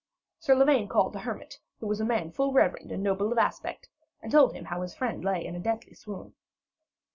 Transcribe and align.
Sir 0.39 0.55
Lavaine 0.55 0.87
called 0.87 1.13
the 1.13 1.19
hermit, 1.19 1.59
who 1.79 1.85
was 1.85 1.99
a 2.01 2.05
man 2.05 2.31
full 2.31 2.53
reverend 2.53 2.91
and 2.91 3.03
noble 3.03 3.31
of 3.31 3.37
aspect, 3.37 3.87
and 4.23 4.31
told 4.31 4.53
him 4.55 4.65
how 4.65 4.81
his 4.81 4.95
friend 4.95 5.23
lay 5.23 5.45
in 5.45 5.53
a 5.55 5.59
deathly 5.59 5.93
swoon. 5.93 6.33